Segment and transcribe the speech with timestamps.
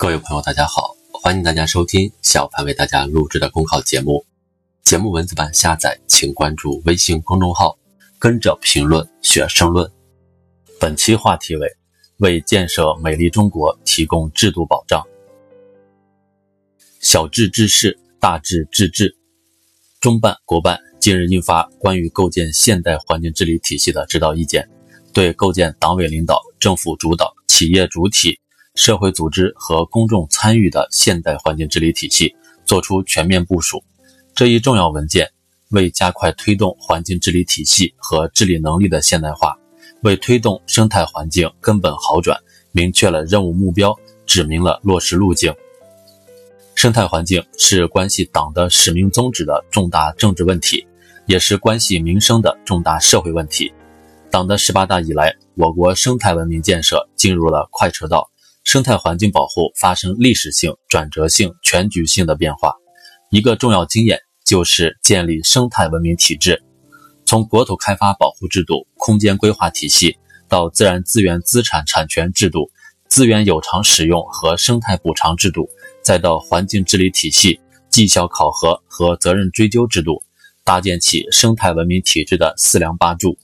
[0.00, 4.24] 各位朋友，大家好，欢迎大家收听小凡为大家录制的公考节目。
[4.82, 7.78] 节目文字版下载，请关注微信公众号
[8.18, 9.92] “跟着评论学申论”。
[10.80, 11.68] 本期话题为：
[12.16, 15.06] 为建设美丽中国提供制度保障。
[17.00, 19.14] 小智治事，大智治治。
[20.00, 24.66] 中办、国办近日印发关于构建现代环境治理体系的指导意见，
[25.12, 28.40] 对构建党委领导、政府主导、企业主体。
[28.74, 33.82] 社会组织和公众参与的现代环境治理体系作出全面部署。
[34.34, 35.30] 这一重要文件
[35.70, 39.56] 为加快推动环境治理体系和治理能力的现代化，
[40.02, 42.38] 为推动生态环境根本好转
[42.72, 45.52] 明确了任务目标，指明了落实路径。
[46.74, 50.86] 生态环境是关系党的使命宗旨的重大政治问题，
[51.26, 53.70] 也是关系民生的重大社会问题。
[54.30, 58.29] 党的十八大以来，我国生态文明建设进入了快车道。
[58.64, 62.74] 生态环境保护发生历史性、转折性、全局性的变化，
[63.30, 66.62] 一个重要经验就是建立生态文明体制。
[67.24, 70.18] 从国土开发保护制度、空间规划体系，
[70.48, 72.70] 到自然资源资产产权制度、
[73.08, 75.68] 资源有偿使用和生态补偿制度，
[76.02, 80.22] 再到环境治理体系、绩效考核和责任追究制度，
[80.64, 83.38] 搭建起生态文明体制的四梁八柱。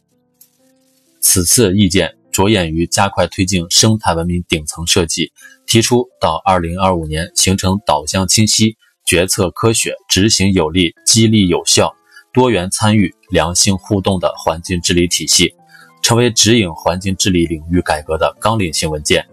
[1.21, 2.15] 此次意见。
[2.37, 5.33] 着眼于加快推进生态文明顶层设计，
[5.67, 11.97] 提出到二零二五年形成导向清晰、决策科学、执行有力、激励有效、
[12.34, 15.55] 多元参与、良性互动的环境治理体系，
[16.03, 19.27] 成为指引环境治理领域改革的纲领性文件。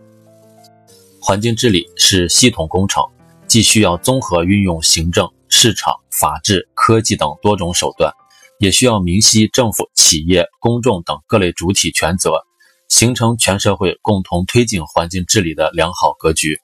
[1.19, 3.03] 环境治理是系统工程，
[3.49, 8.13] 既需要综合运用行政、市场、法治、科技等多种手段，
[8.59, 12.45] 也需要明晰政府、企业、公众等各类主体权责。
[12.93, 16.59] 形成全社会共同推进环境治理的良好格局。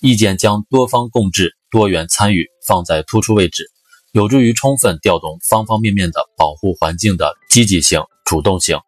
[0.00, 3.70] 意见将多方共治、多元参与放在突出位置，
[4.12, 8.80] 有助于充分调动方方面面的保护环境的积极性、主动性。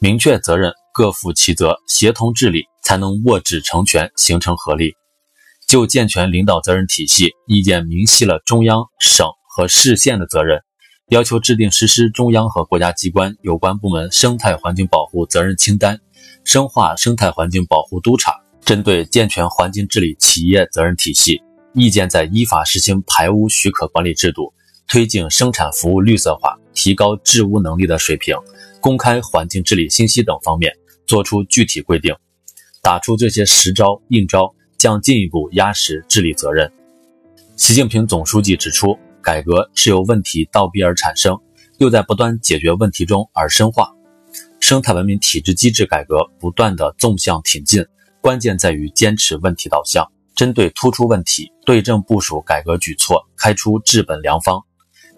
[0.00, 4.94] 明确责任，各负其责，协同治理，才能握指成拳，形成合力。
[5.68, 10.65] 就健全领导责任体系，意见明晰了中央、省和市县的责任。
[11.10, 16.00] 要求制定实施中央和国家机关有关部门生态环境保护责任清单，
[16.42, 18.34] 深化生态环境保护督查。
[18.64, 21.40] 针对健全环境治理企业责任体系，
[21.74, 24.52] 意见在依法实行排污许可管理制度、
[24.88, 28.34] 推进生产服务绿色化、提高治污能力的水平、
[28.80, 30.72] 公开环境治理信息等方面
[31.06, 32.12] 作出具体规定，
[32.82, 36.68] 打出这些实招硬招，将进一步压实治理责任。
[37.54, 38.98] 习近平总书记指出。
[39.26, 41.36] 改革是由问题倒逼而产生，
[41.78, 43.90] 又在不断解决问题中而深化。
[44.60, 47.84] 生态文明体制机制改革不断的纵向挺进，
[48.20, 50.06] 关键在于坚持问题导向，
[50.36, 54.62] 针对突出问题，对症部署改革举措，开出治本良方。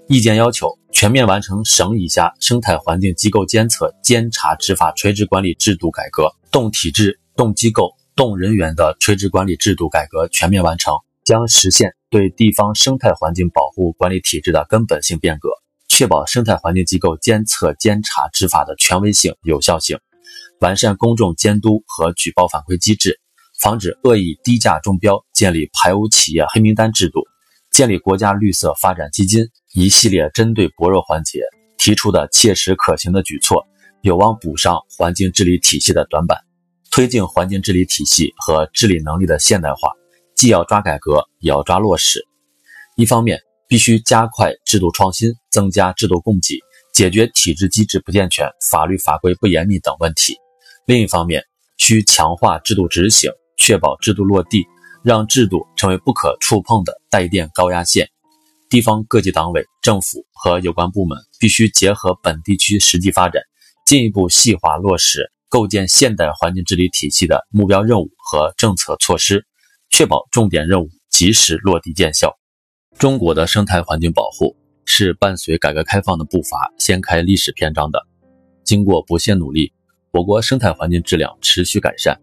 [0.09, 10.95] 意见要求全面完成省以下生态环境机构监测、监察、执法垂直管理制度改革，动体制、动机构、动人员的垂直管理制度改革全面完成，
[11.29, 11.93] 将实现。
[12.09, 15.51] 对地方生态环境保护管理体制的根本性变革，
[15.87, 19.99] 确保生态环境机构监测、监察、执法的权威性、有效性，
[20.61, 23.21] 完善公众监督和举报反馈机制，
[23.61, 27.21] 防止恶意低价中标，建立排污企业黑名单制度，
[27.71, 31.43] 建立国家绿色发展基金，一系列针对薄弱环节
[31.77, 33.67] 提出的切实可行的举措，
[34.01, 36.39] 有望补上环境治理体系的短板，
[36.91, 39.98] 推进环境治理体系和治理能力的现代化。
[40.39, 42.25] 既要抓改革，也要抓落实。
[42.95, 46.61] 一方面，必须加快制度创新，增加制度供给，
[46.95, 50.35] 解决体制机制不健全、法律法规不严密等问题；
[50.87, 51.43] 另一方面，
[51.77, 54.65] 需强化制度执行，确保制度落地，
[55.03, 58.09] 让制度成为不可触碰的带电高压线。
[58.71, 63.43] 地方各级党委、政府和有关部门必须结合本地区实际发展，
[63.85, 69.48] 进一步细化落实构建现代环境治理体系的目标任务和政策措施。
[69.91, 72.39] 确保重点任务及时落地见效。
[72.99, 78.07] 中国的生态环境保护是伴随改革开放的步伐掀开历史篇章的。
[78.65, 79.73] 经过不懈努力，
[80.11, 82.19] 我国生态环境质量持续改善。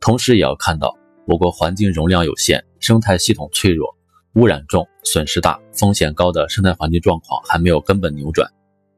[0.00, 0.96] 同时，也要看到
[1.26, 3.88] 我国环境容量有限、生态系统脆弱、
[4.34, 8.50] 污染重、损失大、风险高的生态环境状况还没有根本扭转，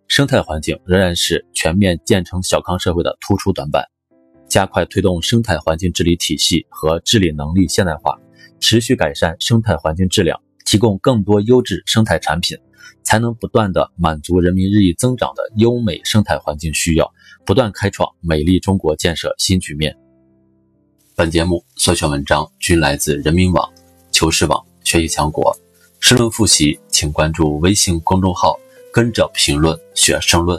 [0.09, 3.85] 生态环境仍然是全面建成小康社会的突出短板。
[4.57, 8.19] 加快推动生态环境治理体系和治理能力现代化，
[8.59, 12.57] 持续改善生态环境质量，提供更多优质生态产品，
[13.03, 17.13] 才能不断的满足人民日益增长的优美生态环境需要，
[17.45, 19.95] 不断开创美丽中国建设新局面。
[21.15, 23.71] 本节目所选文章均来自人民网、
[24.11, 25.55] 求是网、学习强国。
[26.01, 28.59] 申论复习，请关注微信公众号
[28.91, 30.59] “跟着评论学申论”。